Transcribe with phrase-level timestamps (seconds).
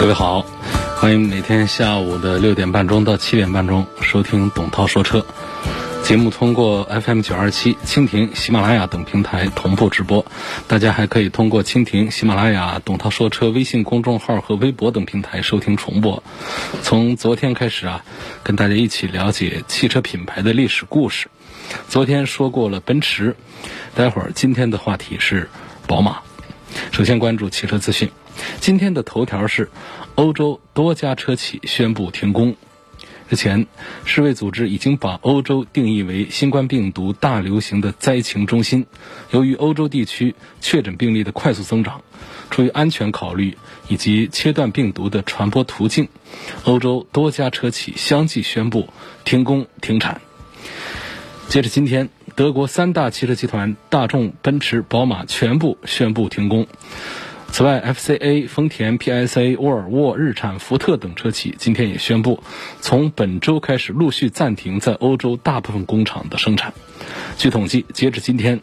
[0.00, 0.46] 各位好，
[0.96, 5.26] 欢迎每天下午的六点半钟到七点半钟收听董涛说车
[6.02, 6.30] 节目。
[6.30, 10.24] 通过 FM 九二七、蜻蜓、喜马拉雅等平台同步直播。
[10.66, 16.22] 大家还可以通过蜻蜓、喜马拉雅、董涛说车微信公众号和微博等平台收听重播。
[16.82, 18.02] 从昨天开始啊，
[18.42, 21.28] 跟大家一起了解汽车品牌的历史故事。
[21.90, 23.36] 昨天说过了奔驰，
[23.94, 25.50] 待会儿今天的话题是
[25.86, 26.20] 宝马。
[26.90, 28.10] 首先关注汽车资讯。
[28.60, 29.70] 今天的头条是，
[30.14, 32.56] 欧洲多家车企宣布停工。
[33.28, 33.68] 日前，
[34.04, 38.86] 世卫组织已经把欧洲定义为新冠病毒大流行的灾情中心。
[39.30, 42.02] 由于欧洲地区确诊病例的快速增长，
[42.50, 46.08] 出于安全考虑以及切断病毒的传播途径，
[46.64, 48.88] 欧洲多家车企相继宣布
[49.24, 50.20] 停工停产。
[51.48, 56.66] 截至今天，德国三大汽车集团大众、奔驰、宝马全部宣布停工。
[57.52, 62.42] 此外，FCA、丰田、PSA、沃尔沃、日产、福特等车企今天也宣布，
[62.80, 66.72] 从本周开始陆续暂停在欧洲大部分工厂的生产。
[67.36, 68.60] 据统计，截至今天，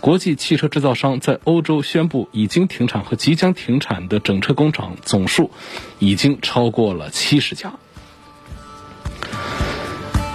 [0.00, 5.50] 国际汽车制造商在欧洲宣布已经停产和即将停产的整车工厂总数，
[5.98, 7.72] 已经超过了七十家。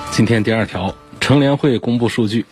[0.09, 2.45] 今天第二条，乘联会公布数据，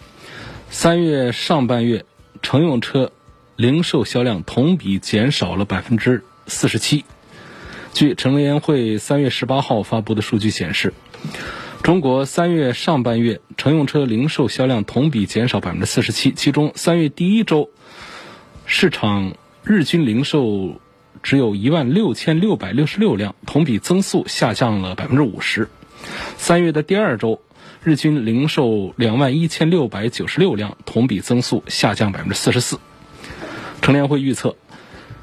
[0.69, 2.05] 三月上半月
[2.43, 3.11] 乘用车。
[3.57, 7.05] 零售销量同比减少了百分之四十七。
[7.91, 10.93] 据乘联会三月十八号发布的数据显示，
[11.81, 17.71] 中国三月上半月乘用车零售销量同比减少百分之四十七，其中三月第一周
[18.67, 20.79] 市场日均零售
[21.23, 25.67] 只有一万六千六百六十六辆，同比增速下降了百分之五十。
[26.37, 27.41] 三月的第二周
[27.83, 32.79] 日均零售两万一千六百九十六辆，同比增速下降百分之四十四。
[33.87, 34.57] 乘联会预测，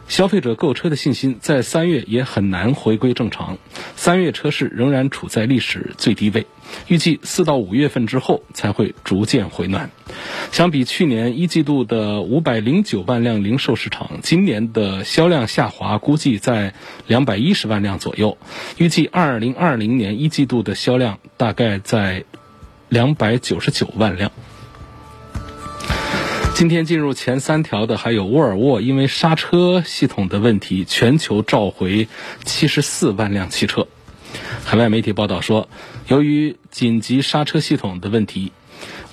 [0.09, 3.59] 消费者购车的信心在三月也很难回归正常，
[3.95, 6.47] 三月车市仍然处在历史最低位，
[6.89, 9.91] 预计四到五月份之后才会逐渐回暖。
[10.51, 16.73] 相比去年一季度的五百零九万辆零售市场，今年的销量下滑估计在
[17.07, 18.39] 两百一十万辆左右，
[18.79, 22.25] 预计二零二零年一季度的销量大概在
[22.89, 24.33] 两百九十九万辆。
[26.55, 32.07] 今天进入前三条的还有沃尔沃，因为刹车系统的问题，全球召回
[32.45, 33.89] 七十四万辆汽车。
[34.65, 35.69] 海外媒体报道说，
[36.07, 38.53] 由于紧急刹车系统的问题，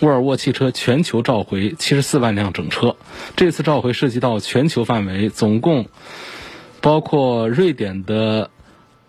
[0.02, 2.96] 沃尔沃汽车全球召回七十四万辆整车。
[3.36, 5.88] 这次召回涉及到全球范围，总共
[6.80, 8.52] 包括瑞典的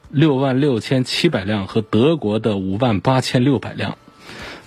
[0.09, 3.99] 六万六千七百辆和德国的五万八千六百辆。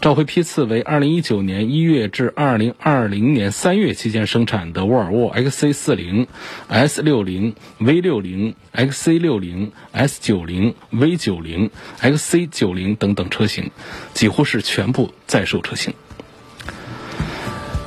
[0.02, 6.28] 召回批次为二零一九年一月至二零二零年三月期间生产的沃尔沃 XC 四零、
[6.68, 13.72] S 六零、V 六零、XC 六零、S 九零、V 九零、XC 九零等等车型，
[14.14, 15.94] 几乎是全部在售车型。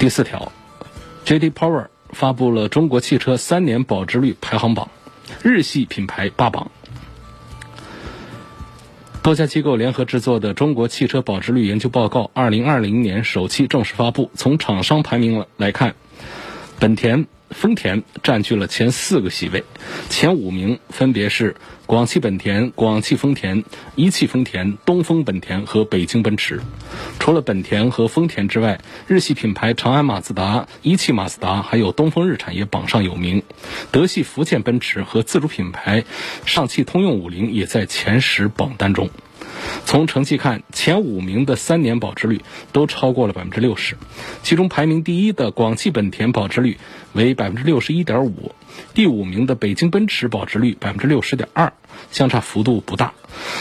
[0.00, 0.50] 第四条
[1.24, 1.50] ，J.D.
[1.50, 4.90] Power 发布了中国汽车三年保值率排行榜，
[5.44, 6.70] 日系品牌霸榜。
[9.22, 14.30] 多家机构联合制作的《中国汽车保值率研究报告》二零二零年首期正式发布。
[14.34, 15.94] 从厂商排名来看，
[16.78, 17.26] 本田。
[17.50, 19.64] 丰田占据了前四个席位，
[20.08, 23.64] 前五名分别是广汽本田、广汽丰田、
[23.96, 26.60] 一汽丰田、东风本田和北京奔驰。
[27.18, 33.42] 除了本田和丰田之外，日系品牌长安马自达、一汽马自达还有东风日产也榜上有名。
[33.90, 36.04] 德系福建奔驰和自主品牌
[36.46, 39.10] 上汽通用五菱也在前十榜单中。
[39.84, 42.40] 从成绩看，前五名的三年保值率
[42.72, 43.96] 都超过了百分之六十，
[44.42, 46.78] 其中排名第一的广汽本田保值率
[47.12, 48.52] 为百分之六十一点五，
[48.94, 51.72] 第五名的北京奔驰保值率百分之六十点二。
[52.12, 53.12] 相差幅度不大。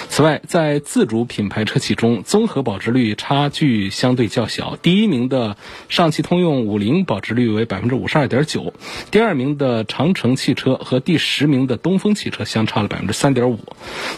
[0.09, 4.75] 此外，在自主品牌车企中，综合保值率差距相对较小。
[4.75, 5.57] 第一名的
[5.89, 8.74] 上汽通用五菱保值率为百分之五十二点九，
[9.09, 13.60] 第二名的长城汽车和第十名的东风汽车相差了百分之三点五。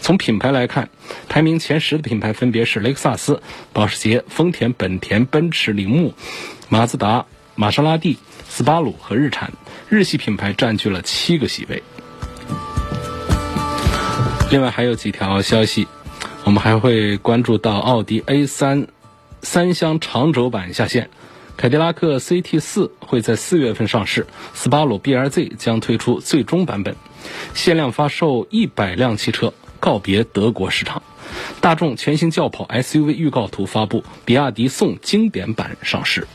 [0.02, 0.90] 从品牌来看，
[1.30, 6.14] 排名前十的品牌分别是雷克萨斯、保时捷、丰田、本田、奔驰、铃木、
[6.68, 7.26] 马自达、
[7.60, 8.18] 玛莎拉蒂、
[8.48, 9.52] 斯巴鲁和日产。
[9.90, 11.84] 日系品牌占据了七个席位。
[14.50, 15.86] 另外还有几条消息，
[16.46, 18.88] 我们还会关注到奥迪 A 三
[19.42, 21.10] 三厢长轴版下线，
[21.58, 26.96] 凯迪拉克 CT 四会在四月份上市，斯巴鲁 BRZ 将推出最终版本，
[27.54, 31.04] 限量发售一百辆汽车，告别德国市场。
[31.60, 36.26] 大众全新轿跑 SUV 预告图发布，比亚迪宋经典版上市。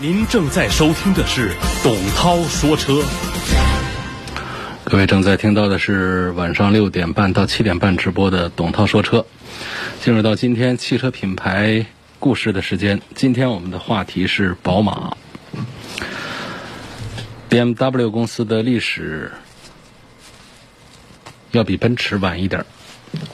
[0.00, 1.50] 您正在收听的是
[1.82, 3.02] 董涛说车。
[4.84, 9.26] 各位正在听到的是晚上六点半到七点半直播的董涛说车。
[10.00, 11.84] 进入到今天汽车品牌
[12.20, 15.16] 故事的时间，今天我们的话题是宝马。
[17.50, 19.32] BMW 公司的历史
[21.50, 22.64] 要比奔驰晚一点，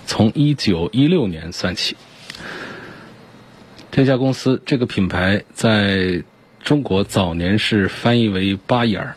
[0.06, 1.94] 从一九一六年算起。
[3.90, 6.24] 这家公司这个品牌在。
[6.64, 9.16] 中国早年是翻译为巴伊尔。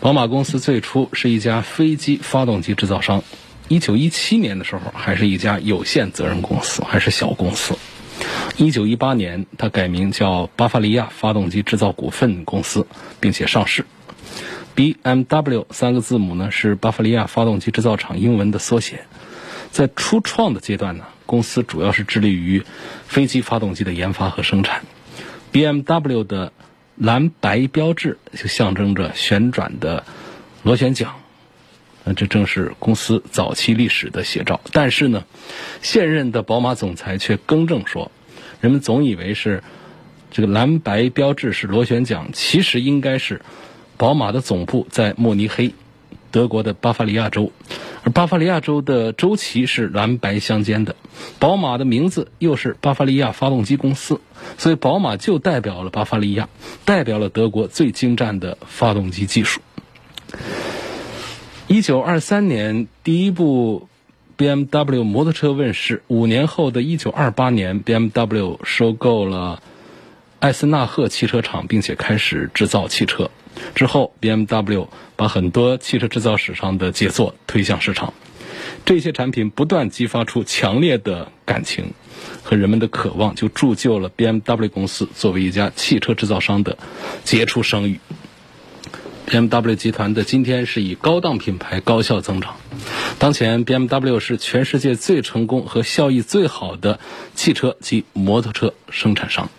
[0.00, 3.22] 宝马公司最初是一家飞机发动机制造商，
[3.68, 7.76] 一九一七年的时候还是一家有限责任公司，还是小公司。
[8.56, 12.86] 一九一八年，它改名叫巴伐利亚发动机制造股份公司，
[13.20, 13.84] 并且上市。
[14.74, 19.04] BMW 三个字母呢是巴伐利亚发动机制造厂英文的缩写。
[19.70, 22.64] 在初创的阶段呢，公司主要是致力于
[23.06, 24.80] 飞机发动机的研发和生产。
[25.52, 26.52] BMW 的
[26.96, 30.04] 蓝白标志就象征着旋转的
[30.62, 31.14] 螺旋桨，
[32.04, 34.60] 那这正是公司早期历史的写照。
[34.72, 35.24] 但是呢，
[35.82, 38.12] 现任的宝马总裁却更正说，
[38.60, 39.62] 人们总以为是
[40.30, 43.40] 这个蓝白标志是螺旋桨，其实应该是
[43.96, 45.74] 宝马的总部在慕尼黑。
[46.30, 47.52] 德国的巴伐利亚州，
[48.02, 50.96] 而巴伐利亚州的州旗是蓝白相间的。
[51.38, 54.20] 宝马的名字又是巴伐利亚发动机公司，
[54.58, 56.48] 所以宝马就代表了巴伐利亚，
[56.84, 59.60] 代表了德国最精湛的发动机技术。
[61.66, 63.88] 一九二三年，第一部
[64.36, 66.02] BMW 摩托车问世。
[66.08, 69.62] 五年后的一九二八年，BMW 收购了
[70.40, 73.30] 艾森纳赫汽车厂，并且开始制造汽车。
[73.74, 78.14] 之后，BMW 把很多汽车制造史上的杰作推向市场，
[78.86, 81.92] 这些产品不断激发出强烈的感情
[82.42, 86.78] 和人们的渴望，就铸就了 BMW 公司作为一家汽车制造商的
[87.22, 88.00] 杰出声誉。
[89.26, 92.56] BMW 集团的今天是以高档品牌高效增长，
[93.18, 96.98] 当前 BMW 是全世界最成功和效益最好的
[97.34, 99.50] 汽车及摩托车生产商。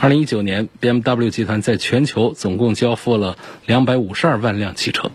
[0.00, 3.36] 二零一九年，BMW 集团在全球总共交付了
[3.66, 5.10] 两百五十二万辆汽车，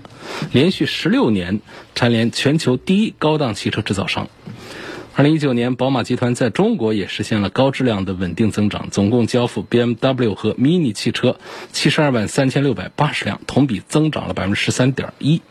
[0.51, 1.61] 连续十六年
[1.95, 4.27] 蝉联全球第一高档汽车制造商。
[5.15, 11.37] 二零一九年，宝马集团在中国也实现了高质量的稳定增长，总共交付 BMW 和 Mini 汽车
[11.71, 15.41] 七十二万三千六百八十辆，同比增长了百分之十三点一，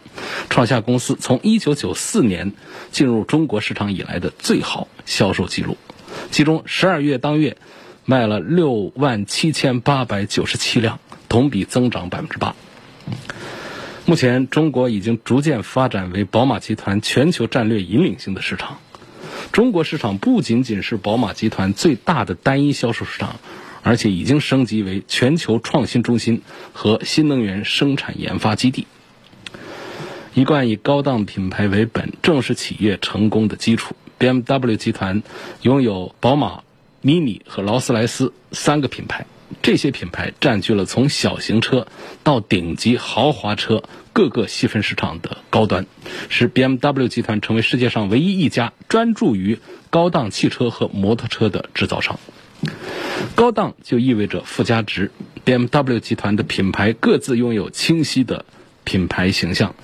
[0.50, 2.52] 创下公司从一九九四年
[2.90, 5.78] 进入中国市场以来的最好销售记录。
[6.30, 7.56] 其中，十二月当月。
[8.04, 12.54] 卖了六万七千八百九十七辆，同比增长百分之八。
[14.04, 18.78] 目前，中国已经逐渐发展为宝马集团全球战略引领性的市场。
[19.52, 23.36] 中国市场不仅仅是宝马集团最大的单一销售市场，
[23.82, 28.86] 而且已经升级为全球创新中心和新能源生产研发基地。
[30.34, 33.94] 一贯以高档品牌为本，正是企业成功的基础。
[34.18, 35.22] BMW 集团
[35.60, 36.62] 拥有宝马。
[37.02, 39.26] Mini 和劳斯莱斯三个品牌，
[39.60, 41.86] 这些品牌占据了从小型车
[42.22, 43.82] 到顶级豪华车
[44.12, 45.86] 各个细分市场的高端，
[46.28, 49.58] 使 BMW 集团成为世界上唯一一家专注于
[49.90, 52.20] 高档汽车和摩托车的制造商。
[53.34, 55.10] 高档就意味着附加值
[55.44, 58.44] ，BMW 集团的品牌各自拥有清晰的
[58.84, 59.74] 品牌形象。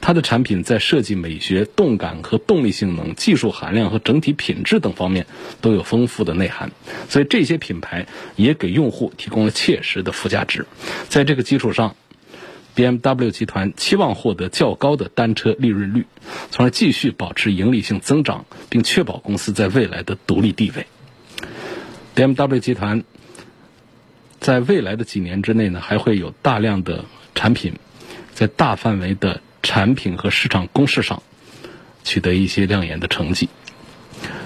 [0.00, 5.26] 它的产品在设计美学、动感和动力性能、技术含量和整体品质等方面
[5.60, 6.70] 都有丰富的内涵，
[7.10, 10.64] 所以这些品牌也给用户提供了切实的附加值。
[11.08, 11.94] 在这个基础上
[12.74, 16.06] ，BMW 集团期望获得较高的单车利润率，
[16.50, 20.86] 从而继续保持盈利性增长，并确保公司在未来的独立地位。
[22.14, 23.04] BMW 集团
[24.40, 27.74] 在未来的几年之内呢，还会有大量的产品
[28.32, 29.42] 在大范围的。
[29.62, 31.22] 产品和市场攻势上
[32.04, 33.48] 取得一些亮眼的成绩，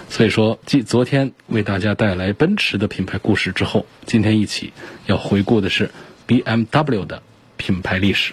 [0.08, 4.72] 所以说，继昨天为大家带来奔驰的品牌故事之后，今天一起
[5.06, 5.90] 要回顾的是
[6.26, 7.22] BMW 的
[7.56, 8.32] 品牌历史。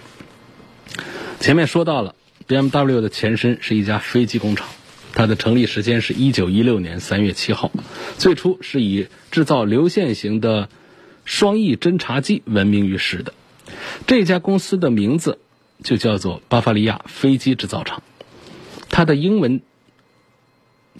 [1.38, 2.14] 前面说到了
[2.48, 4.68] ，BMW 的前身是一家飞机工厂，
[5.14, 7.70] 它的成立时间是一九一六年三月七号，
[8.18, 10.68] 最初是以制造流线型的
[11.24, 13.32] 双翼侦察机闻名于世的。
[14.06, 15.38] 这家公司的名字
[15.82, 18.02] 就叫做巴伐利亚飞机制造厂，
[18.88, 19.60] 它的英文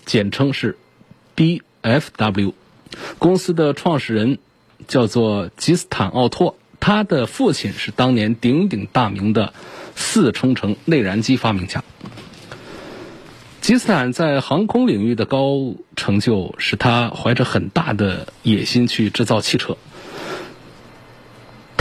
[0.05, 0.79] 简称是
[1.37, 2.55] BFW。
[3.19, 4.39] 公司的创始人
[4.89, 9.53] 叫做吉斯坦奥托，他的父亲是当年鼎鼎大名的
[9.95, 11.85] 四冲程内燃机发明家。
[13.61, 19.77] 吉斯坦在航空领域的高成就，使他怀着很大的野心去制造汽车。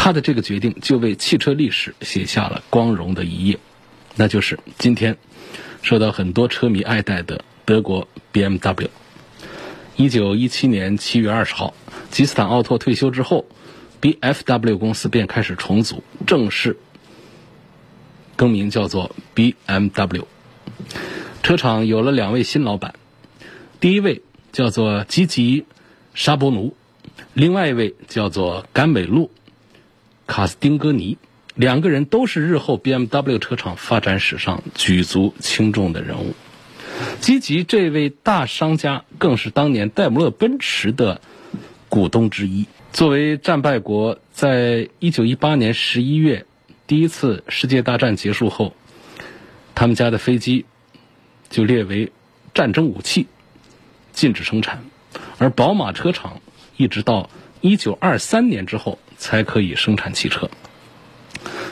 [0.02, 3.60] 他的这个决定就为汽车历史写下了光荣的一页，
[4.16, 5.18] 那就是今天
[5.82, 8.88] 受到很多车迷爱戴的德国 BMW。
[9.98, 11.74] 一九一七年七月二十号，
[12.12, 13.46] 吉斯坦奥托退休之后
[14.00, 16.78] ，BFW 公司便开始重组，正式
[18.38, 20.24] 更名叫做 BMW。
[21.44, 22.96] 车厂有了两位新老板，
[23.82, 24.22] 第一位
[24.54, 25.66] 叫做吉吉
[26.14, 26.74] 沙伯奴，
[27.34, 29.30] 另外一位叫做甘美路
[30.30, 31.18] 卡斯丁戈尼。
[31.56, 36.36] 两个人都是日后 BMW 车厂发展史上举足轻重的人物。
[37.20, 41.20] 吉吉这位大商家更是当年戴姆勒奔驰的
[41.90, 42.68] 股东之一。
[42.94, 46.46] 作为战败国，在一九一八年十一月
[46.88, 48.74] 第一次世界大战结束后，
[49.76, 50.66] 他们家的飞机。
[51.50, 52.12] 就列为
[52.54, 53.26] 战争武器，
[54.14, 54.84] 禁止生产。
[55.40, 56.42] 而宝马车厂
[56.78, 60.50] 一直到一九二三年之后才可以生产汽车。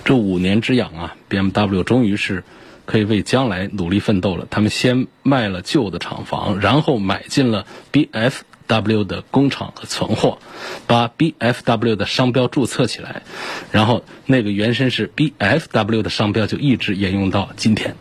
[0.05, 2.43] 这五年之痒啊，BMW 终于是
[2.85, 4.45] 可以为将来努力奋斗了。
[4.51, 10.37] 他们先卖了旧的厂房，然后买进了 BFW 的工厂和存货，
[10.85, 13.23] 把 BFW 的商标注册起来，
[13.71, 17.95] 然后那个原身是 BFW 的商标就一直沿用到今天。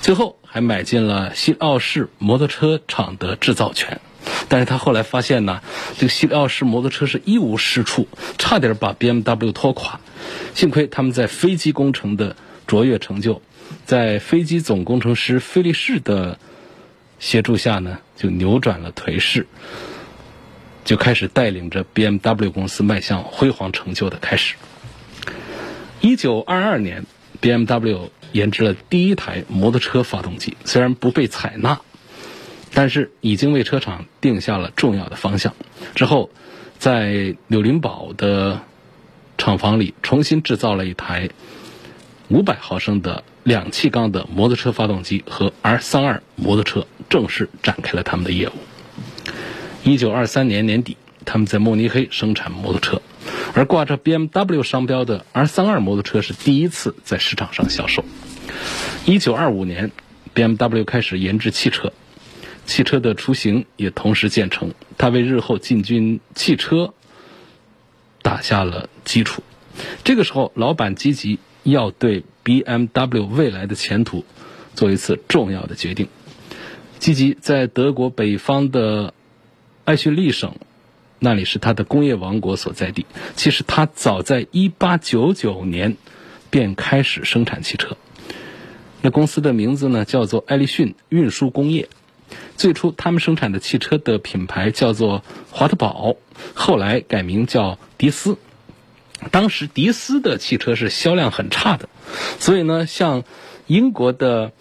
[0.00, 0.36] 最后。
[0.50, 4.00] 还买进了新奥氏摩托车厂的制造权，
[4.48, 5.60] 但是他后来发现呢，
[5.96, 8.08] 这个西奥士摩托车是一无是处，
[8.38, 10.00] 差点把 BMW 拖垮。
[10.54, 13.42] 幸亏他们在飞机工程的卓越成就，
[13.84, 16.38] 在飞机总工程师菲利士的
[17.18, 19.46] 协助下呢，就扭转了颓势，
[20.84, 24.54] 就开始带领着 BMW 公司迈向辉煌成就的开始。
[26.00, 27.04] 一九二二年
[27.40, 28.10] ，BMW。
[28.30, 31.80] 研制了第一台摩托车发动机，虽然不被采纳，
[32.72, 35.54] 但是已经为车厂定下了重要的方向。
[35.94, 36.30] 之后，
[36.78, 38.60] 在纽林堡的
[39.36, 41.30] 厂房里重新制造了一台
[42.30, 48.52] 500毫升的两气缸的摩托车发动机和 R32 摩托车，正式展开了他们的业务。
[49.84, 53.00] 1923年年底，他们在慕尼黑生产摩托车。
[53.54, 58.04] 而挂着 BMW 商标的 R32 摩托车是第一次在市场上销售。
[59.04, 59.90] 一九二五年
[60.34, 61.92] ，BMW 开始研制汽车，
[62.68, 66.92] 汽车的雏形也同时建成，它为日后进军汽车
[68.20, 69.42] 打下了基础。
[70.04, 74.26] 这个时候，老板积极要对 BMW 未来的前途
[74.74, 76.08] 做一次重要的决定。
[76.98, 79.14] 积极在德国北方的
[79.84, 80.54] 艾逊利省。
[81.20, 83.06] 那里是他的工业王国所在地。
[83.34, 85.96] 其实他早在1899年
[86.50, 87.96] 便开始生产汽车。
[89.00, 91.88] 那公司的名字呢，叫做艾利逊运输工业。
[92.58, 96.16] 最初他们生产的汽车的品牌叫做华特堡，
[96.52, 98.36] 后来改名叫迪斯。
[99.30, 101.88] 当时迪斯的汽车是销量很差的，
[102.38, 103.24] 所以呢，向
[103.66, 104.52] 英国的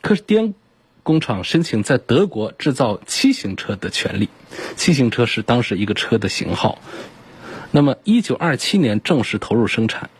[0.00, 0.54] 科士甸。
[1.02, 4.28] 工厂申请在德国制造七型车的权利，
[4.74, 6.80] 七型车是当时一个车的型号。
[7.70, 10.10] 那么，一九二七年正式投入生产，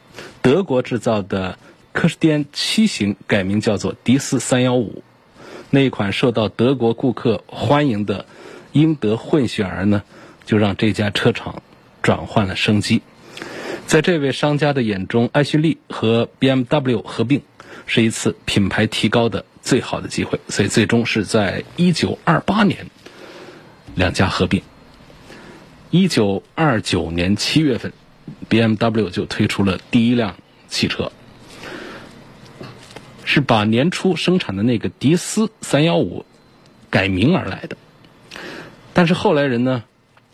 [0.43, 1.59] 德国制造的
[1.93, 5.03] 科士甸七型改名叫做迪斯三幺五。
[5.71, 8.27] 那一款受到德国顾客欢迎的
[8.73, 10.03] 英德混血儿呢，
[10.45, 11.63] 就让这家车厂
[12.03, 13.03] 转换了生机。
[13.87, 17.43] 在这位商家的眼中，艾旭利和 BMW 合并
[17.87, 19.45] 是一次品牌提高的。
[19.67, 22.87] 最好的机会，所以最终是在一九二八年
[23.97, 24.63] 两家合并。
[25.91, 27.93] 一九二九年七月份
[28.49, 30.37] ，BMW 就推出了第一辆
[30.69, 31.11] 汽车，
[33.27, 36.25] 是把年初生产的那个迪斯三幺五
[36.89, 37.77] 改名而来的。
[38.95, 39.85] 但是后来人呢，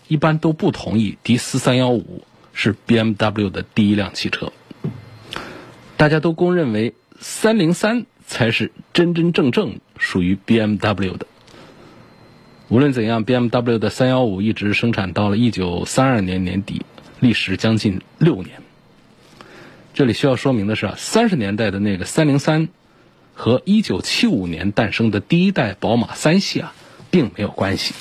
[0.07, 2.23] 一般都不同意迪斯三幺五
[2.53, 4.53] 是 BMW 的第一辆汽车，
[5.97, 8.07] 大家都公认为三零三。
[8.25, 11.27] 才是真真正正属于 BMW 的。
[12.69, 16.81] 无论怎样，BMW 的315一直生产到了1932年年底，
[17.21, 18.63] 历时将近六年。
[19.93, 22.69] 这里需要说明的是啊，三十年代的那个303
[23.35, 26.75] 和1975年诞生的第一代宝马三系啊，
[27.11, 27.95] 并没有关系。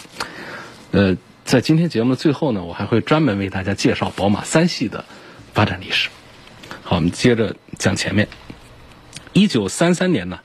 [0.91, 5.05] 呃，在今天节目的最后呢，我还会专门为大家介绍宝马三系的
[5.53, 6.09] 发展历史。
[6.83, 8.27] 好，我们接着讲前面。
[9.33, 10.39] 一九三三年呢，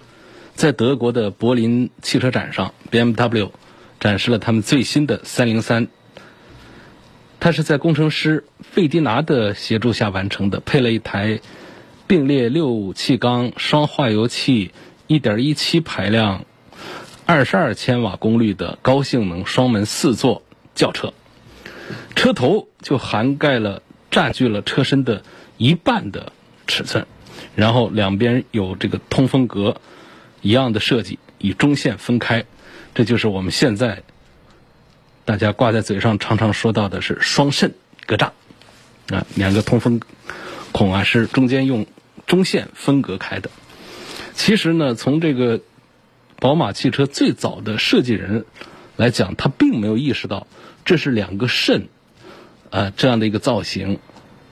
[0.55, 3.51] 在德国的柏林汽车展上，BMW
[3.99, 5.89] 展示了他们最新的三零三。
[7.41, 11.41] 它是在工程师费迪拿的协助下完成的，配了一台
[12.07, 14.73] 并列六气缸双化油器、
[15.07, 16.45] 一点一七排量、
[17.25, 20.43] 二十二千瓦功率的高性能双门四座
[20.75, 21.13] 轿车。
[22.15, 25.23] 车头就涵盖了占据了车身的
[25.57, 26.33] 一半的
[26.67, 27.07] 尺寸，
[27.55, 29.81] 然后两边有这个通风格
[30.41, 32.45] 一样的设计，以中线分开，
[32.95, 34.03] 这就是我们现在
[35.25, 37.75] 大家挂在嘴上常常说到的是双肾
[38.07, 38.31] 格栅
[39.11, 40.01] 啊，两个通风
[40.73, 41.87] 孔啊是中间用
[42.27, 43.51] 中线分隔开的。
[44.35, 45.61] 其实呢，从这个
[46.39, 48.45] 宝马汽车最早的设计人
[48.97, 50.47] 来讲，他并没有意识到
[50.85, 51.89] 这是两个肾。
[52.69, 54.01] 啊，这样的一个造型，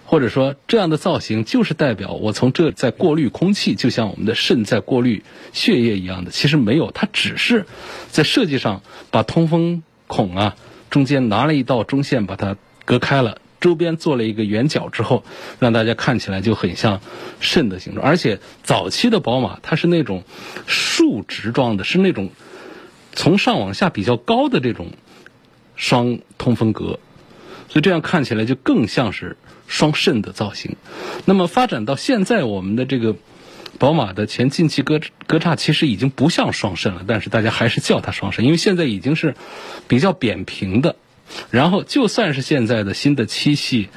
[0.06, 6.30] 或者说这样的造型，就是代表我从这在过滤空气，就像我们的肾在过滤血液一样的。
[6.30, 7.66] 其实没有，它只是
[8.08, 10.56] 在设计上把通风孔啊
[10.90, 15.24] 中间拿了一道中线把它隔开了，周边做了一个圆角之后，
[15.58, 17.00] 让大家看起来就很像
[17.40, 18.06] 肾的形状。
[18.06, 20.22] 而且早期的宝马它是那种
[20.66, 22.28] 竖直状的，是那种
[23.14, 24.88] 从上往下比较高的这种
[25.76, 27.00] 双通风格。
[27.70, 30.76] 所以这样看起来就更像是双肾的造型。
[31.24, 33.16] 那么发展到现在，我们的这个
[33.78, 39.34] 宝马的前进气格格栅其实已经不像双肾了，但是大家还是叫它双肾，因为现在已经是
[39.88, 40.96] 比较扁平的。
[41.50, 43.88] 然后就算是现在的新的七系、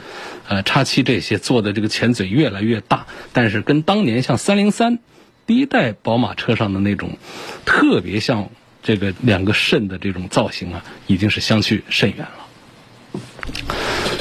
[0.48, 5.00] 呃叉七这些做的这个前嘴越来越大，但是跟当年像三零三
[5.46, 7.18] 第一代宝马车上的那种
[7.66, 8.50] 特别像
[8.82, 13.22] 这个两个肾的这种造型啊，已经是相去甚远了。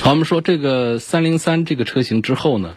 [0.03, 2.77] 好，我们说这个三零三这个车型之后呢，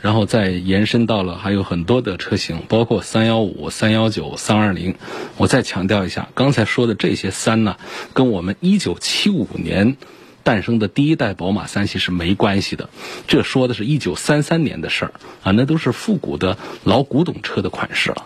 [0.00, 4.94] 然后再延伸到了还有很多的车型，包括三幺五、三幺九、三二零。
[5.36, 7.76] 我再强调一下，刚才说的这些三呢，
[8.14, 9.96] 跟我们一九七五年
[10.44, 12.88] 诞生的第一代宝马三系是没关系的。
[13.26, 18.24] 这说的是一九三三年的事儿啊，那都是复古的老古董车的款式了。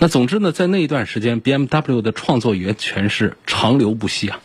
[0.00, 4.40] 那总之呢，在那一段时间，BMW 的创作源泉是长流不息啊。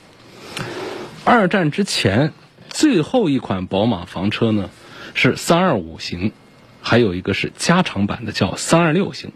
[1.24, 2.34] 二战之前，
[2.70, 4.70] 最后一款宝马房车呢
[5.14, 6.34] 是三二五型，
[6.88, 9.32] 还有一个是加长版的叫三二六型。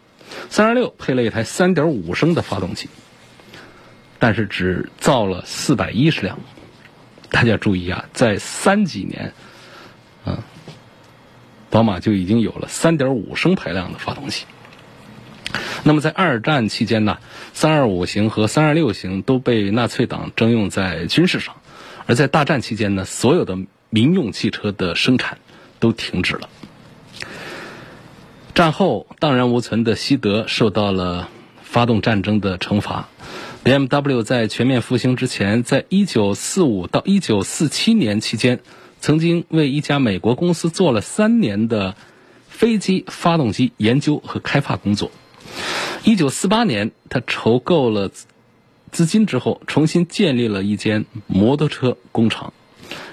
[0.52, 2.88] 三二六配了一台三点五升的发动机，
[4.20, 6.40] 但是只造了四百一十辆。
[7.32, 9.34] 大家注意啊，在三几年，
[10.26, 10.38] 嗯，
[11.72, 14.46] 宝马就已经有了三点五升排量的发动机。
[15.84, 17.18] 那么在二战期间呢，
[17.54, 21.56] 三二五型和三二六型都被纳粹党征用在军事上。
[22.06, 23.58] 而在大战期间呢，所有的
[23.90, 25.40] 民用汽车的生产
[25.80, 26.48] 都停止了。
[28.54, 31.30] 战后荡然无存的西德受到了
[31.62, 33.08] 发动战争的惩罚。
[33.64, 38.60] BMW 在全面复兴之前，在1945到1947年期间，
[39.00, 41.96] 曾经为一家美国公司做了三年的
[42.48, 45.12] 飞机发动机研究和开发工作。
[46.04, 48.12] 1948年，他筹够了。
[48.92, 52.54] 资金之后，重新建立了一间摩托车工厂。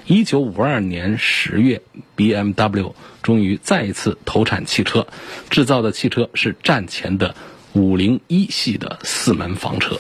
[0.07, 1.83] 一九五二年十月
[2.17, 5.07] ，BMW 终于再一次投产汽车，
[5.51, 7.35] 制造的汽车是战前的
[7.73, 9.99] 五零一系的四门房车。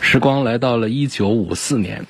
[0.00, 2.06] 时光来到了一九五四年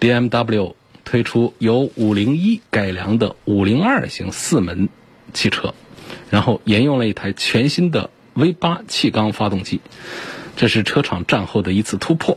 [0.00, 4.88] ，BMW 推出由五零一改良的五零二型四门
[5.32, 5.74] 汽车，
[6.30, 8.10] 然后沿用了一台全新的。
[8.34, 9.80] V 八气缸发动机，
[10.56, 12.36] 这是车厂战后的一次突破。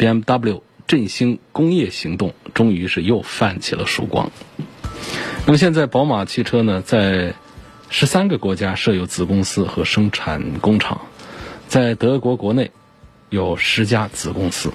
[0.00, 4.32] BMW 振兴工业行动终于是又泛起了曙光。
[5.44, 7.34] 那么现在宝马汽车呢，在
[7.90, 11.02] 十三个国家设有子公司和生产工厂，
[11.68, 12.70] 在德国国内
[13.28, 14.72] 有十家子公司。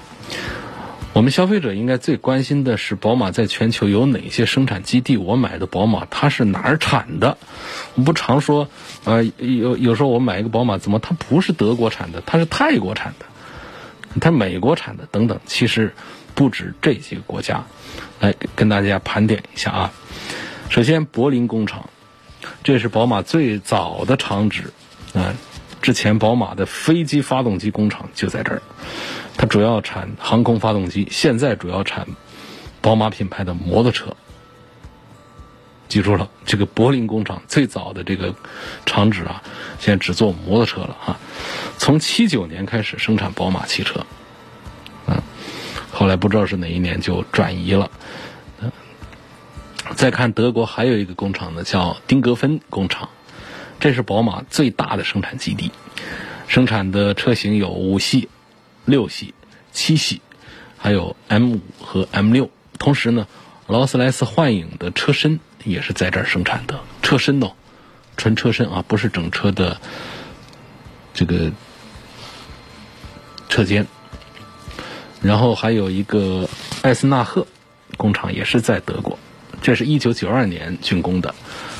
[1.12, 5.16] 我们消费者应该最关心的是，宝马在全球有哪些生产基地？
[5.16, 7.36] 我买的宝马它是哪儿产的？
[7.94, 8.68] 我们不常说，
[9.04, 12.22] 呃，有有时候我买一个宝马，怎么它不是德国产的？
[12.24, 13.26] 它是泰国产的，
[14.20, 15.38] 它美国产的等等。
[15.46, 15.94] 其实
[16.34, 17.64] 不止这几个国家，
[18.20, 19.92] 来跟大家盘点一下啊。
[20.68, 21.88] 首先，柏林工厂，
[22.64, 24.72] 这是宝马最早的厂址
[25.14, 25.34] 啊。
[25.82, 28.62] 之前宝马的飞机发动机工厂就在这儿。
[29.36, 32.08] 它主要产航空发动机，现在主要产
[32.80, 34.15] 宝马品牌的摩托车。
[35.96, 38.34] 记住了，这个柏林工厂最早的这个
[38.84, 39.42] 厂址啊，
[39.78, 41.18] 现在只做摩托车了啊。
[41.78, 44.04] 从七九年开始生产宝马汽车，
[45.06, 45.22] 嗯，
[45.90, 47.90] 后来不知道是哪一年就转移了。
[49.94, 53.08] 再看德国还有一个工厂呢，叫丁格芬工厂，
[53.80, 55.72] 这是宝马最大的生产基地，
[56.46, 58.28] 生产的车型有五系、
[58.84, 59.32] 六系、
[59.72, 60.20] 七系，
[60.76, 62.50] 还有 M 五和 M 六。
[62.78, 63.26] 同时呢，
[63.66, 67.52] 劳斯莱斯幻影的车身也是在这儿生产的，车身哦，
[68.16, 69.78] 纯车身啊，不是整车的
[71.12, 71.52] 这个
[73.48, 73.86] 车间。
[75.20, 76.48] 然后还有一个
[76.82, 77.46] 艾斯纳赫
[77.96, 79.18] 工厂也是在德国，
[79.60, 81.34] 这是一九九二年竣工的，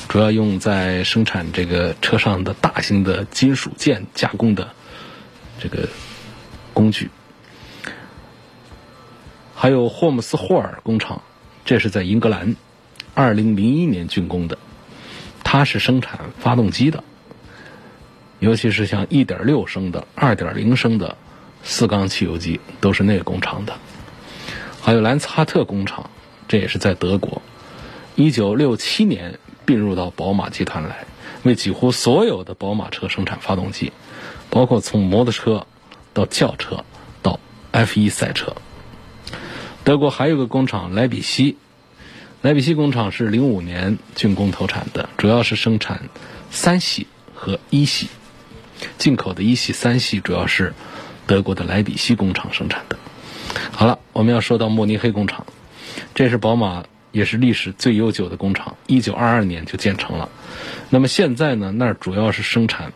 [0.09, 4.69] 主要用在生产这个车上的大型的金属件加工的
[5.59, 5.87] 这个
[6.73, 7.09] 工具。
[9.55, 11.21] 还有霍姆斯霍尔工厂，
[11.63, 12.55] 这是在英格兰，
[13.17, 14.59] 二零零一年竣工的，
[15.43, 17.03] 它是生产发动机的，
[18.37, 21.17] 尤其是像一点六升的、二点零升的。
[21.63, 23.73] 四缸汽油机都是那个工厂的，
[24.81, 26.11] 还有兰茨哈特工厂，
[26.47, 27.41] 这也是在德国。
[28.13, 31.07] 一九六七年并入到宝马集团来，
[31.41, 33.91] 为几乎所有的宝马车生产发动机，
[34.51, 35.65] 包括从摩托车
[36.13, 36.85] 到轿车
[37.23, 37.39] 到
[37.73, 38.55] F1 赛车。
[39.83, 41.57] 德国还有个工厂莱比锡，
[42.47, 46.03] 莱比锡工厂是零五年竣工投产的，主要是生产
[46.49, 48.07] 三系和一系，
[48.97, 50.73] 进口的一系、三系主要是。
[51.25, 52.97] 德国的莱比锡工厂生产的。
[53.73, 55.45] 好了，我们要说到慕尼黑工厂，
[56.15, 60.29] 这是宝马也是历史最悠久的工厂，一九二二年就建成了。
[60.89, 62.93] 那么现在呢，那儿主要是生产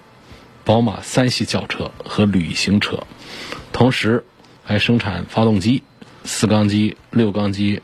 [0.64, 3.06] 宝马三系轿车和旅行车，
[3.74, 4.24] 同时
[4.64, 5.84] 还生产发动机，
[6.24, 7.82] 四缸机、六缸机、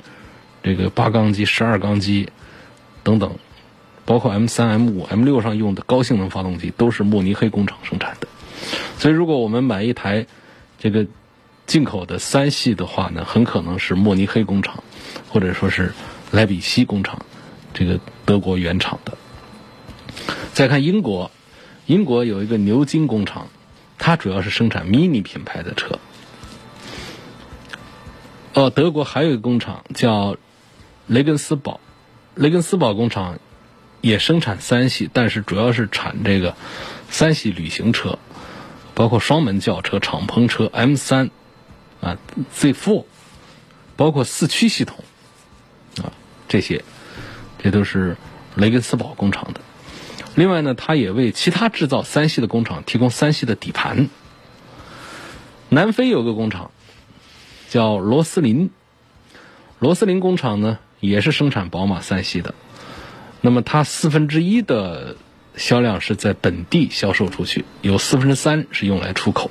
[0.68, 2.30] 这个八缸机、十二缸机
[3.02, 3.38] 等等，
[4.04, 8.28] 包括 M 三、M 五、M 六上用的高性能发动机，都是慕尼黑工厂生产的。
[9.00, 10.28] 所以，如果我们买一台
[10.78, 11.08] 这个
[11.68, 14.84] 进口的三系的话呢，很可能是慕尼黑工厂，
[15.30, 15.94] 或者说是
[16.32, 17.26] 莱比锡工厂，
[17.74, 19.18] 这个德国原厂的。
[20.52, 21.32] 再看英国，
[21.86, 23.48] 英国有一个牛津工厂，
[23.98, 25.98] 它主要是生产 Mini 品牌的车。
[28.54, 30.36] 哦，德国还有一个工厂叫
[31.08, 31.80] 雷根斯堡，
[32.36, 33.40] 雷根斯堡工厂
[34.02, 36.56] 也生产三系，但是主要是产这个
[37.10, 38.20] 三系旅行车。
[38.94, 41.30] 包括双门轿车、敞篷车 M 三
[42.02, 42.18] 啊
[42.56, 43.06] ，Z4，
[43.96, 45.04] 包括四驱系统
[45.98, 46.10] 啊，
[46.48, 46.84] 这些，
[47.60, 48.18] 这都是
[48.56, 49.62] 雷根斯堡工厂的。
[50.34, 54.10] 另外呢，它也为其他制造三系的工厂提供三系的底盘。
[55.70, 56.72] 南非有个工厂
[57.70, 58.72] 叫罗斯林，
[59.78, 62.54] 罗斯林工厂呢也是生产宝马三系的。
[63.42, 65.16] 那么它四分之一的。
[65.58, 69.50] 销量是在本地销售出去，有四分之三是用来出口，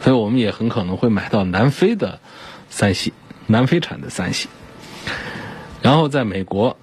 [0.00, 2.18] 所以我们也很可能会买到南非的
[2.68, 3.12] 三系，
[3.46, 4.48] 南非产的三系。
[5.80, 6.76] 然后在美国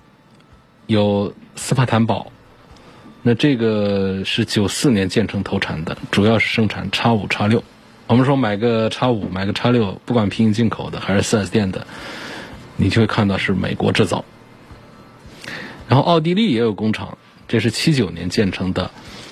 [0.87, 2.31] 有斯帕坦堡，
[3.23, 7.61] 那这个是九四年建成投产的，主要是生产叉五、叉六。
[8.07, 11.85] 我们说买个叉五，买个叉六，不管平行进口的还是四 S 店的，
[12.79, 14.25] 你就会看到是美国制造。
[15.87, 17.17] 然后奥地利也有工厂。
[17.47, 18.91] 这是七九年建成的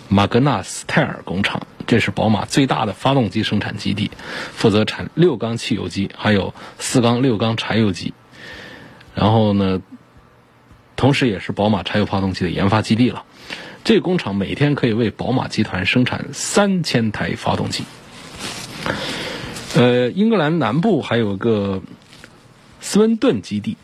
[0.10, 4.10] 马格纳斯泰尔工厂，这是宝马最大的发动机生产基地，
[4.53, 8.15] 负责产六缸汽油机，还有四缸、六缸柴油机。
[9.13, 9.83] 然后呢，
[10.95, 13.23] 同时也是宝马柴油发动机的研发基地了。
[13.83, 17.83] 这个工厂每天可以为宝马集团生产三千台发动机。
[19.75, 21.83] 呃，英格兰南部还有个
[22.79, 23.77] 斯温顿基地，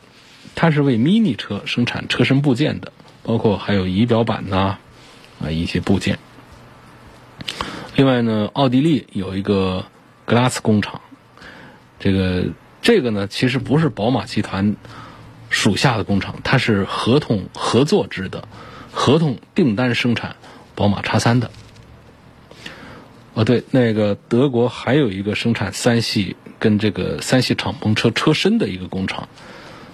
[0.56, 2.92] 它是为 Mini 车生产车身部件的。
[3.26, 4.76] 包括还有仪表板呐，
[5.42, 6.20] 啊一些部件。
[7.96, 9.86] 另外呢，奥地利有一个
[10.26, 11.00] 格拉斯工厂，
[12.02, 12.48] 这个
[12.82, 14.76] 这个呢其实不是宝马集团
[15.50, 18.46] 属下的工厂，它是合同合作制的，
[18.92, 20.36] 合同订单生产
[20.76, 21.50] 宝马叉三的。
[23.36, 29.28] 哦对，那个德国还有一个生产三系跟这个三系敞篷车车身的一个工厂，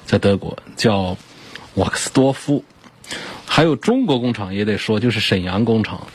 [0.06, 1.18] 在德国叫
[1.74, 2.64] 瓦克斯多夫。
[3.48, 6.06] 还有中国工厂也得说，就是沈阳工厂。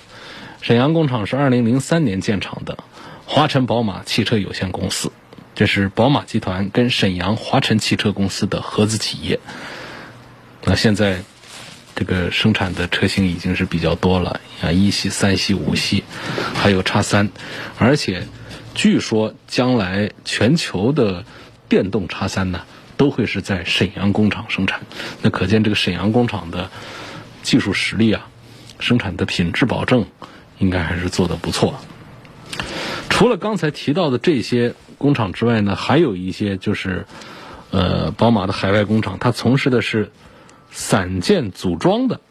[0.63, 2.79] 沈阳工厂是二零零三年建厂的，
[3.27, 5.11] 华晨宝马汽车有限公司，
[5.57, 9.41] 这是宝马集团跟沈阳华晨汽车公司的合资企业。
[10.63, 11.25] 那现在
[11.97, 16.05] 这个生产的车型已经是比较多了，啊，一系、三系、五系，
[16.55, 17.31] 还有叉三，
[17.77, 18.29] 而且
[18.75, 21.25] 据说将来全球的
[21.69, 22.63] 电动叉三呢，
[22.97, 24.81] 都会是在沈阳工厂生产。
[25.23, 26.71] 那可见这个沈阳工厂的。
[27.45, 28.27] 技术实力啊，
[28.81, 30.07] 生产的品质保证
[30.57, 31.75] 应该还是做的不错。
[33.11, 37.05] 除了刚才提到的这些工厂之外呢，还有一些就是
[37.71, 40.11] 呃，宝马的海外工厂，它从事的是
[40.71, 42.23] 散件组装的。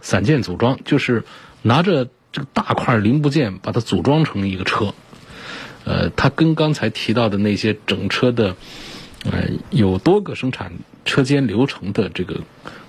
[0.00, 1.24] 散件组装就是
[1.60, 4.92] 拿着这个大块零部件把它组装成一个车。
[5.86, 8.54] 呃，它跟刚才提到的那些整车的，
[9.24, 10.70] 呃，有多个生产
[11.06, 12.38] 车间流程的这个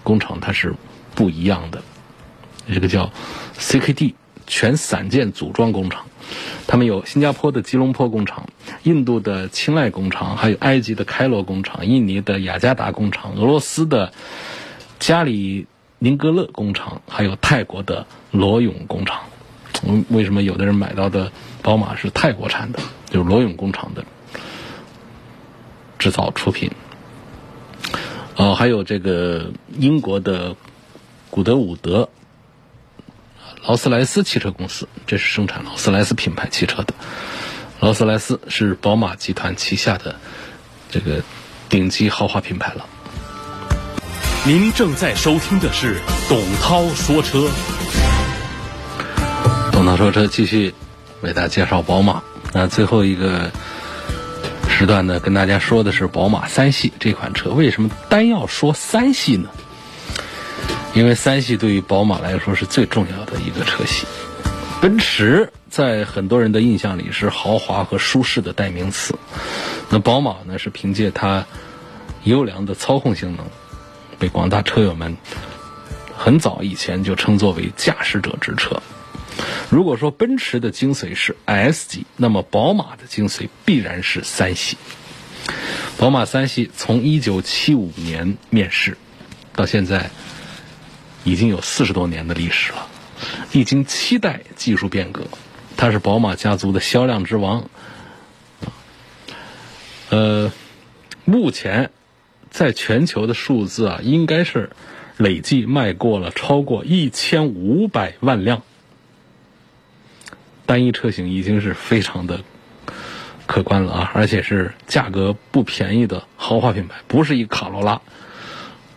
[0.03, 0.73] 工厂，它是
[1.15, 1.81] 不一样的。
[2.73, 3.09] 这个叫
[3.57, 4.15] CKD
[4.47, 6.07] 全散件组装工厂，
[6.67, 8.49] 他们有新加坡的吉隆坡工厂、
[8.83, 14.11] 印度的青睐工厂，还有埃及的开罗工厂、印尼的雅加达工厂、俄罗斯的
[14.99, 15.67] 加里
[15.99, 19.21] 宁格勒工厂，还有泰国的罗永工厂。
[19.85, 22.79] 嗯，为什么有的人买到的宝马是泰国产的？
[23.09, 24.03] 就是罗永工厂的
[25.99, 26.71] 制造出品。
[28.35, 30.55] 哦，还有这个英国的
[31.29, 32.09] 古德伍德。
[33.63, 36.93] 劳斯莱斯汽车公司，这是生产劳斯莱斯品牌汽车的。
[37.79, 40.15] 劳斯莱斯是宝马集团旗下的
[40.89, 41.21] 这个
[41.67, 42.85] 顶级豪华品牌了。
[44.45, 47.49] 您正在收听的是董涛说车。
[49.77, 50.73] 董涛说车继续
[51.21, 52.23] 为大家介绍宝马。
[52.51, 53.51] 那最后一个
[54.67, 57.51] 时段呢，跟大家说的是宝马三系这款车。
[57.51, 59.49] 为什么单要说三系呢？
[60.95, 64.07] 因为三系对于宝马来说是最重要的一个车系，
[64.81, 69.13] 奔驰在很多人的印象里是豪华和舒适的代名词，
[69.91, 71.45] 那宝马呢是凭借它
[72.23, 73.45] 优良的操控性能，
[74.17, 75.15] 被广大车友们
[76.17, 78.81] 很早以前就称作为驾驶者之车。
[79.69, 84.77] 如果说奔驰的精髓是 S 级，那么宝马的精髓必然是三系。
[85.97, 88.97] 宝马三系从1975年面世
[89.55, 90.09] 到现在。
[91.23, 92.87] 已经有四十多年的历史了，
[93.51, 95.27] 历经七代技术变革，
[95.75, 97.69] 它是宝马家族的销量之王。
[100.09, 100.53] 呃，
[101.25, 101.91] 目前
[102.49, 104.69] 在全球的数字啊，应该是
[105.17, 108.63] 累计卖过了超过一千五百万辆，
[110.67, 112.41] 单一车型已经是非常的
[113.47, 118.01] 可观了啊，而且是价格不便宜的豪华品牌，不是一卡罗拉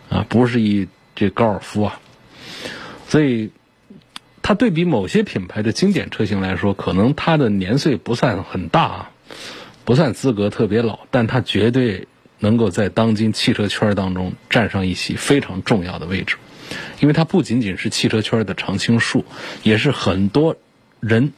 [0.09, 1.99] 啊，不是一这高尔夫啊。
[3.07, 3.51] 所以，
[4.41, 9.11] 它对比某些品牌的经典车型来说，可能它的年岁不算很大啊，
[9.85, 12.07] 不算资格特别老，但它绝对
[12.39, 16.35] 能够在当今汽车圈当中占上一席非常重要的位置，
[16.99, 19.23] 因为它不仅仅是汽车圈的常青树，
[19.63, 20.57] 也是很多
[20.99, 21.33] 人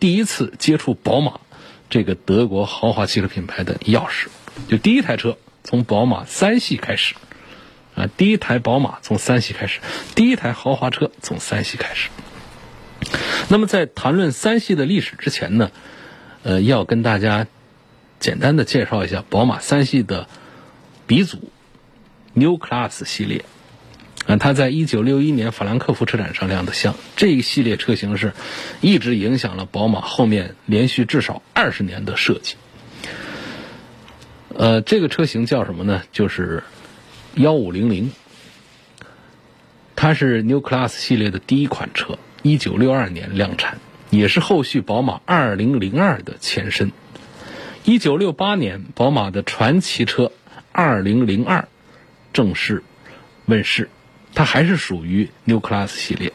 [0.00, 1.40] 第一次接触宝马
[1.90, 4.28] 这个德国豪华汽车品牌的钥匙。
[4.68, 7.14] 就第一台车从宝马三系开始。
[7.94, 9.80] 啊，第一台宝马从三系开始，
[10.14, 12.10] 第一台豪华车从三系开始。
[13.48, 15.70] 那么在谈论三系的历史之前呢，
[16.42, 17.46] 呃，要跟大家
[18.20, 20.28] 简单的介绍一下宝马三系的
[21.06, 21.50] 鼻祖
[22.34, 23.46] New Class 系列。
[24.26, 28.32] 啊，它在一九六一年法兰克福车展上亮的相，这一系列车型是
[28.80, 32.56] 一直影响了宝马后面连续至少二十年的设计。
[34.54, 36.02] 呃，这个车型叫什么呢？
[36.12, 36.62] 就是。
[37.38, 38.12] 幺五零零，
[39.94, 43.76] 它是 New Class 系列的第一款车，一九六二年量产，
[44.08, 46.92] 也是后续宝马二零零二的前身。
[47.84, 50.32] 一九六八年，宝马的传奇车
[50.72, 51.68] 二零零二
[52.32, 52.82] 正式
[53.44, 53.90] 问世，
[54.36, 56.32] 它还是属于 New Class 系列。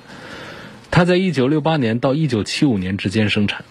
[0.90, 3.64] 它在一九六八年到一九七五年之间生产，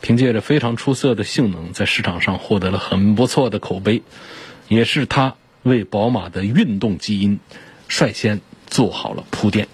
[0.00, 4.02] 凭借着非常出色的性能，在市场上获得了很不错的口碑，
[4.68, 5.34] 也是它。
[5.62, 7.38] 为宝马的运动基因
[7.86, 9.68] 率先做好了铺垫，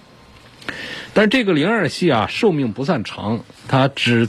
[1.14, 4.28] 但这个零二系啊，寿命不算长，它只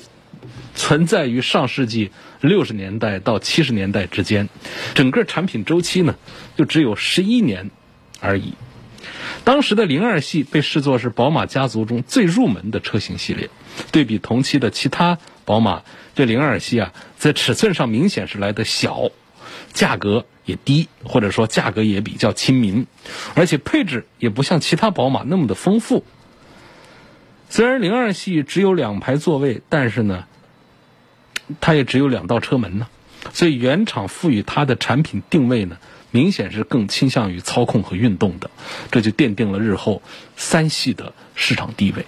[0.76, 4.50] 存在于上世纪六十年代到七十年代之间，
[4.94, 6.16] 整个产品周期呢，
[6.56, 7.72] 就只有十一年
[8.20, 8.54] 而已。
[9.48, 13.50] 当时的零二系被视作是宝马家族中最入门的车型系列，
[13.94, 15.84] 对比同期的其他宝马，
[16.16, 19.10] 这零二系啊，在尺寸上明显是来的小，
[19.72, 20.26] 价格。
[20.44, 22.88] 也低，或者说价格也比较亲民，
[23.36, 26.06] 而且配置也不像其他宝马那么的丰富。
[27.50, 30.24] 虽然零二系只有两排座位，但是呢，
[31.60, 32.88] 它也只有两道车门呢，
[33.34, 35.78] 所以原厂赋予它的产品定位呢，
[36.12, 38.50] 明显是更倾向于操控和运动的，
[38.92, 40.02] 这就奠定了日后
[40.36, 42.06] 三系的市场地位。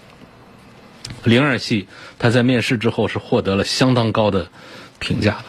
[1.23, 4.49] 零二系它在面世之后是获得了相当高的
[4.99, 5.45] 评价的。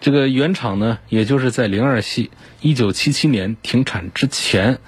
[0.00, 4.78] 这个原厂呢，也就是在零二系一九七七年停产之前，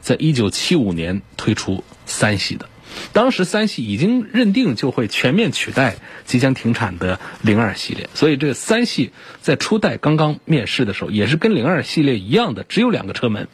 [0.00, 2.68] 在一九七五年推出三系的。
[3.12, 13.48] 当时三系已经认定就会全面取代即将停产的零二系列，所以这三系在初代刚刚面世的时候，也是跟零二系列一样的，只有两个车门，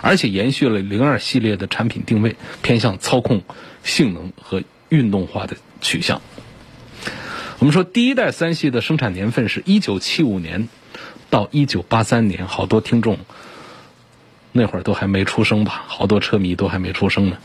[0.00, 3.42] 而且延续了零二系列的产品定位，偏向操控、
[3.82, 6.20] 性能和运动化的取向。
[7.58, 10.68] 我们说第一代三系的生产年份是一九七五年
[11.30, 13.18] 到一九八三年，好多听众
[14.52, 17.38] 那会儿都还没出生吧，好多车迷都还没出生呢。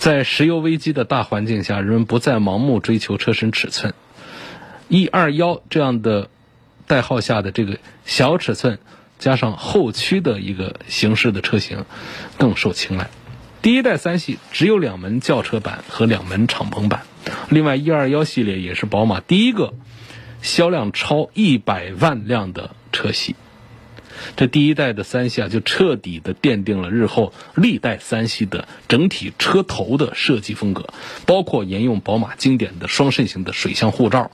[0.00, 3.92] 在石油危机的大环境下，人们不再盲目追求车身尺寸
[4.88, 6.30] ，E 二幺这样的
[6.86, 8.78] 代号下的这个小尺寸
[9.18, 11.84] 加上后驱的一个形式的车型
[12.38, 13.10] 更受青睐。
[13.60, 17.02] 第一代三系只有两门轿车版和两门敞篷版，
[17.50, 19.74] 另外 E 二幺系列也是宝马第一个
[20.40, 23.36] 销量超一百万辆的车系。
[24.36, 30.92] 这第一代的三系啊，就彻底的奠定了日后历代三系的整体车头的设计风格，
[31.26, 34.30] 包括沿用宝马经典的双肾型的水箱护罩，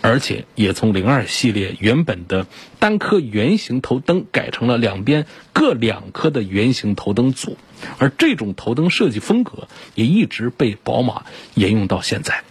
[0.00, 2.46] 而且也从零二系列原本的
[2.78, 7.56] 单颗圆形头灯改成了两边各两颗的圆形头灯组，
[7.98, 12.42] 而这种头灯设计风格也一直被宝马沿用到现在。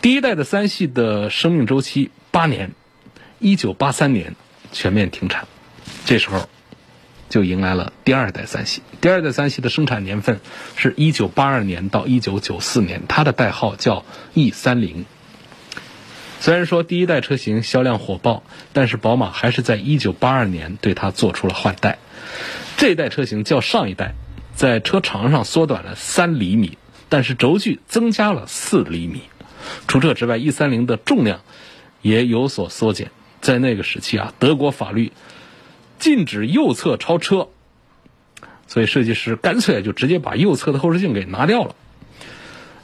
[0.00, 2.72] 第一代的三系的生命周期八年，
[3.38, 4.34] 一九八三年。
[4.72, 5.46] 全面停产，
[6.04, 6.48] 这时候
[7.28, 8.82] 就迎来了第二代三系。
[9.00, 10.40] 第二代三系的生产年份
[10.76, 14.04] 是一九八二年到一九九四年，它的代号叫
[14.34, 15.04] E 三零。
[16.40, 21.98] 虽然说第一代车型销量火爆，但是宝马还是在一九八二年对它做出了换代。
[22.76, 24.14] 这代车型较上一代，
[24.56, 29.22] 在车长上缩短了三厘米，但是轴距增加了四厘米。
[29.86, 31.42] 除这之外，E 三零的重量
[32.00, 33.12] 也有所缩减。
[33.42, 35.12] 在那个时期啊，德国法律
[35.98, 37.48] 禁止右侧超车，
[38.66, 41.74] 所以设计师干脆就直接把右侧的后视镜给拿掉了。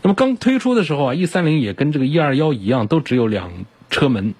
[0.02, 4.34] 那么刚推出的时候啊，E 三零也跟这个 E 二幺一样，都只有两车门。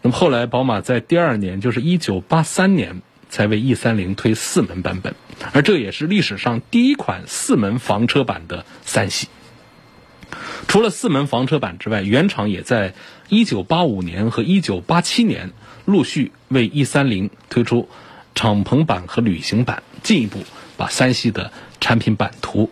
[0.00, 5.14] 那么后来宝马在第二年，就是一九八三年，才为 E 三零推四门版本，
[5.52, 9.28] 而这也是历史上第一款四门房车版的三系。
[10.66, 12.94] 除了四门房车版之外，原厂也在
[13.30, 15.52] 1985年和1987年
[15.84, 17.88] 陆续为 E30 推出
[18.34, 20.44] 敞篷版和旅行版，进一步
[20.76, 22.70] 把三系的产品版图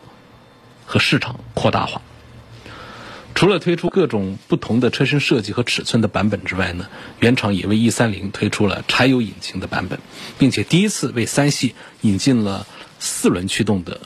[0.85, 2.03] 和市场扩大化。
[3.35, 6.89] 除了推出各种不同的车身设计和尺寸的版本之外呢，
[7.21, 9.99] 原厂也为 E30 推出了柴油引擎的版本，
[10.39, 12.67] 并且第一次为三系引进了
[12.99, 14.01] 四轮驱动的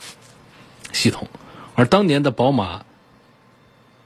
[0.91, 1.29] 系统，
[1.75, 2.83] 而当年的宝马。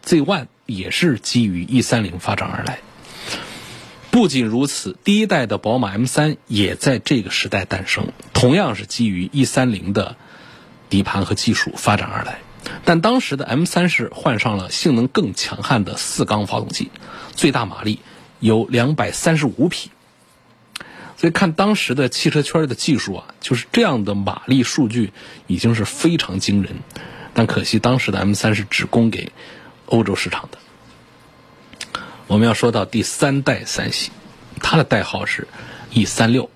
[0.03, 2.80] Z One 也是基于 E 三零发展而来。
[4.12, 10.15] 不仅如此，第一代的宝马 M 三也在这个时代诞生，同样是基于 E 三零的
[10.89, 12.39] 底盘和技术发展而来。
[12.86, 16.91] 但当时的 M 三是换上了性能更强悍的四缸发动机，
[17.34, 17.99] 最大马力
[18.39, 19.91] 有两百三十五匹。
[21.17, 25.12] 所以看当时的汽车圈的技术啊，就是这样的马力数据
[25.47, 26.78] 已经是非常惊人。
[27.34, 29.34] 但可惜当时的 M 三是只供给。
[29.86, 30.58] 欧洲市场的，
[32.28, 34.12] 我们要说到第三代三系，
[34.62, 35.48] 它的代号是
[35.91, 36.50] E 三六，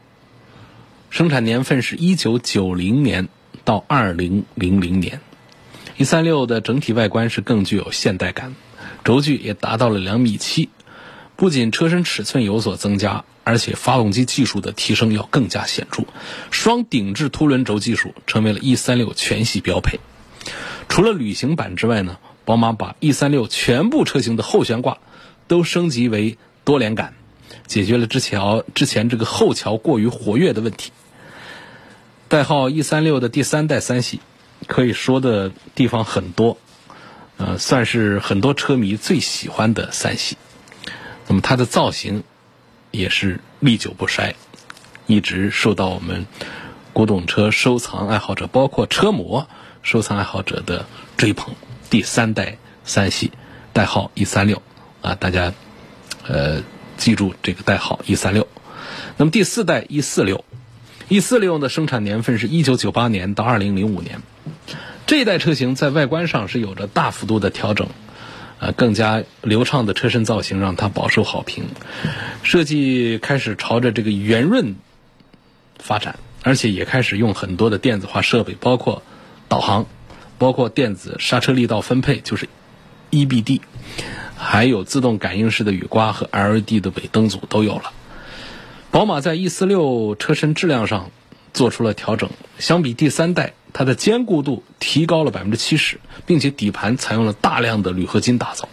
[1.10, 3.30] 生产年份是一九九零年
[3.64, 5.22] 到二零零零年。
[5.98, 8.56] E 三六的整体外观是更具有现代感，
[9.04, 10.70] 轴距也达到了两米七，
[11.36, 16.04] 不仅车身尺寸有所增加，而且发动机技术的提升要更加显著，
[16.52, 20.00] 双顶置凸轮轴技术成为了 E 三六全系标配。
[20.88, 22.18] 除了旅行版之外呢？
[22.50, 24.98] 宝马把 E 三六全部车型的后悬挂
[25.48, 27.14] 都升级为多连杆，
[27.68, 30.92] 解决了之前之前这个后桥过于活跃的问题。
[32.28, 34.20] 代号 E 三六的第三代三系，
[34.66, 36.58] 可以说的地方很多，
[37.38, 40.36] 呃，算是很多车迷最喜欢的三系。
[41.28, 42.24] 那么它的造型
[42.90, 44.34] 也是历久不衰，
[45.06, 46.26] 一直受到我们
[46.94, 49.48] 古董车收藏爱好者，包括车模
[49.84, 51.54] 收藏爱好者的追捧。
[51.90, 53.32] 第三代三系，
[53.74, 54.62] 代号 E 三六，
[55.02, 55.54] 啊，大家，
[56.28, 56.62] 呃，
[56.98, 58.48] 记住这个代号 E 三六。
[59.18, 60.46] 那么第四代 E 四六
[61.08, 64.22] ，E 四六的生产年份是一九九八年到二零零五年。
[65.08, 67.88] 这一代车型在外观上是有着大幅度的调整，
[68.60, 71.66] 呃，更加流畅的车身造型让它饱受好评。
[72.44, 74.76] 设计开始朝着这个圆润
[75.80, 79.02] 发展，而且也开始用很多的电子化设备，包括
[79.48, 79.88] 导航。
[80.40, 82.50] 包括电子刹车力道分配，就是
[83.12, 83.62] EBD，
[84.36, 87.92] 还有自动感应式的雨刮和 LED 的尾灯组都有了。
[88.90, 91.12] 宝马在 E 四六车身质量上
[91.54, 98.68] 做出了调整，相比第三代，它的坚固度提高了百分之七十，并且底盘采用了大量的铝合金打造。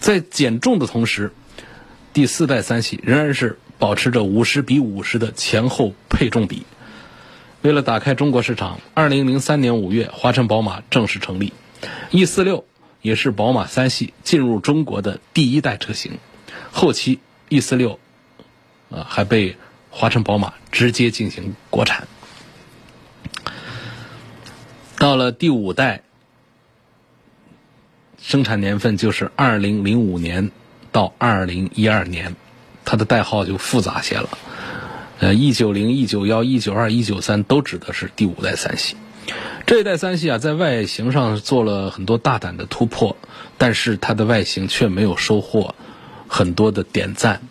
[0.00, 1.32] 在减重的同时，
[2.12, 6.64] 第四代三系仍然是保持着五十比五十的前后配重比。
[7.62, 11.52] 为了打开中国市场，二零零三年五月，华晨宝马正式成立
[12.10, 12.64] ，E 四六
[13.02, 16.18] 也是宝马三系进入中国的第一代车型。
[16.72, 18.00] 后期 E 四六
[18.90, 19.56] 啊还被
[19.90, 22.08] 华晨宝马直接进行国产。
[24.96, 26.02] 到了第五代，
[28.22, 30.50] 生产年份就是二零零五年
[30.92, 32.36] 到二零一二年，
[32.86, 34.30] 它的代号就复杂些了。
[35.20, 38.96] 呃，E 九零、E 九幺、E 九二、E 九三都指的是第五代三系。
[39.66, 43.18] 这一代三系啊，在外形上做了很多大胆的突破，
[43.58, 45.74] 但是它的外形却没有收获
[46.26, 47.42] 很多的点赞。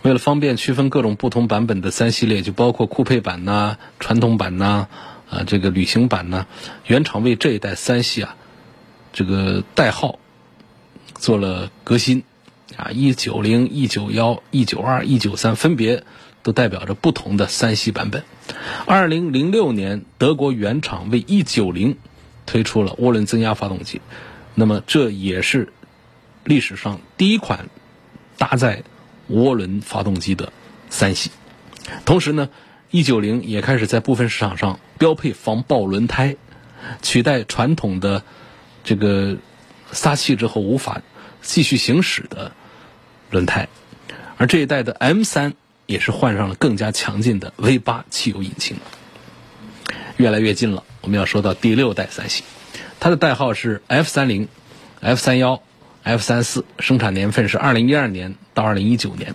[0.00, 4.88] 为了方便区分各种不同版本的三系列，就包括酷配版呐、传统版呐、
[5.28, 6.46] 啊这个旅行版呐，
[6.86, 8.34] 原厂为这一代三系啊
[9.12, 10.18] 这个代号
[11.14, 12.22] 做了革新
[12.76, 16.04] 啊，E 九零、E 九幺、E 九二、E 九三分别
[16.42, 18.24] 都代表着不同的三系版本。
[18.86, 21.96] 二零零六年，德国原厂为 E 九零
[22.46, 24.00] 推出了涡轮增压发动机，
[24.54, 25.72] 那么这也是
[26.44, 27.68] 历史上第一款
[28.38, 28.82] 搭载
[29.30, 30.52] 涡轮发动机的
[30.88, 31.30] 三系。
[32.04, 32.48] 同时呢
[32.90, 36.36] ，E 九零也开始在部分市场上标配防爆轮胎，
[37.02, 38.22] 取代传统的
[38.84, 39.36] 这个
[39.92, 41.02] 撒气之后无法
[41.42, 42.52] 继续行驶的
[43.30, 43.68] 轮胎。
[44.38, 45.54] 而这一代的 M 三
[45.88, 48.76] 也是换上了更加强劲的 V 八汽油引擎。
[50.18, 52.44] 越来越近了，我们要说到第六代三系，
[53.00, 54.48] 它的代号是 F 三零、
[55.00, 55.62] F 三幺、
[56.02, 59.34] F 三四，生产年份是二零一二年到二零一九年。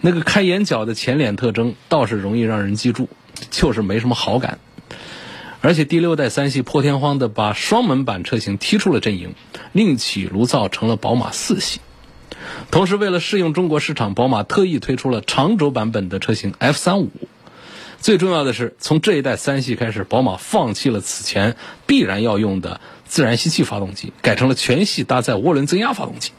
[0.00, 3.08] 那个开眼角的前脸特征倒是容易让人记住，
[3.52, 4.58] 就是没什么好感。
[5.60, 9.34] 而且第六代三系破天荒的把双门版车型踢出了阵营，
[9.72, 11.80] 另起炉灶成了宝马四系。
[12.70, 17.10] 同时，为了适应中国市场，宝马特意推出了长轴版本的车型 F 三五。
[18.00, 21.56] 最重要的是，从这一代三系开始，宝马放弃了此前
[21.86, 26.32] 必然要用的自然吸气发动机，改成了全系搭载涡轮增压发动机。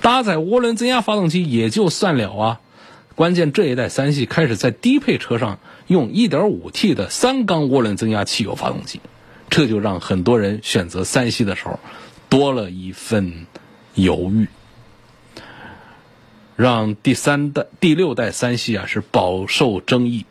[0.00, 2.60] 搭载涡轮增压发动机也就算了啊，
[3.14, 9.00] 关键这一代三系开始在低配车上用 1.5T 的三缸涡轮增压汽油发动机，
[9.50, 11.78] 这就让很多人选择三系的时候
[12.28, 13.46] 多了一份
[13.94, 14.48] 犹豫。
[16.58, 20.26] 让第三代、第六代三系啊是饱受争议，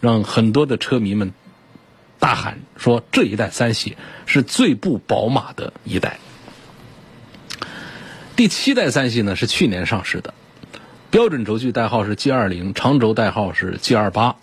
[0.00, 1.32] 让很多的车迷们
[2.18, 3.96] 大喊说这一代三系
[4.26, 6.18] 是最不宝马的一代。
[8.34, 10.34] 第七代三系呢是去年上市的，
[11.12, 14.34] 标准轴距代号是 G 二零，长轴代号是 G 二八。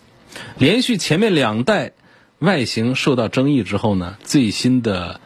[0.56, 1.92] 连续前面两代
[2.38, 5.20] 外形受到争议之后呢，最新的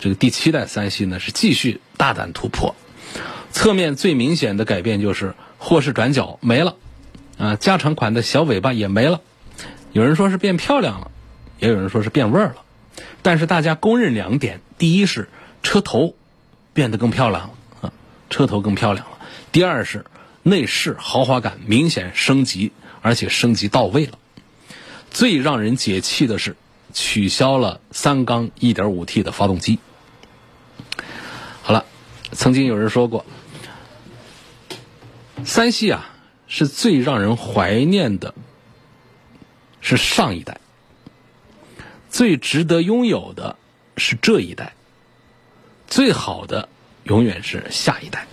[0.00, 2.74] 这个第七代三系呢是继续大胆突破。
[3.52, 6.76] 侧面最明显的改变就是后视转角没了，
[7.38, 9.20] 啊，加长款的小尾巴也没了。
[9.92, 11.10] 有人说是变漂亮了，
[11.60, 12.56] 也有人说是变味儿了。
[13.20, 15.28] 但是大家公认两点：第一是
[15.62, 16.14] 车头
[16.72, 17.50] 变得更漂亮了，
[17.82, 17.92] 啊，
[18.30, 19.18] 车头更漂亮了；
[19.52, 20.06] 第二是
[20.42, 22.72] 内饰豪华感明显升级，
[23.02, 24.18] 而且升级到位了。
[25.10, 26.56] 最让人解气的是
[26.94, 29.78] 取消了三缸 1.5T 的发动机。
[31.62, 31.84] 好了，
[32.32, 33.26] 曾经有人说过。
[35.44, 36.10] 三系啊，
[36.46, 38.34] 是最让人怀念的，
[39.80, 40.54] 是上一代；
[42.10, 43.56] 最值得拥有的
[43.96, 44.72] 是这一代；
[45.86, 46.68] 最好的
[47.04, 48.26] 永远是下一代。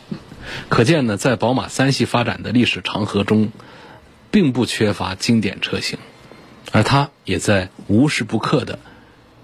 [0.70, 3.52] 可见呢，在宝马三系发展的历史长河中，
[4.32, 6.00] 并不缺乏经典车型，
[6.72, 8.80] 而它也在无时不刻的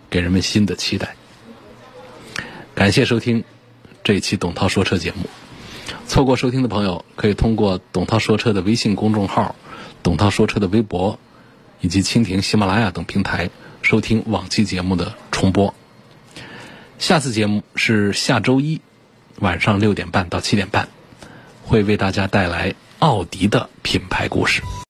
[0.09, 1.16] 给人们新的期待。
[2.74, 3.43] 感谢收听
[4.03, 5.30] 这一期董涛说车节目。
[6.08, 9.56] 错过收听的朋友，可以通过董涛说车的微信公众号、
[10.03, 11.20] 董涛说车的微博，
[11.82, 13.49] 以及蜻蜓、喜马拉雅等平台
[13.82, 15.74] 收听往期节目的重播。
[16.99, 18.80] 下次节目是下周一
[19.39, 20.88] 晚上六点半到七点半，
[21.64, 24.62] 会为大家带来奥迪的品牌故事。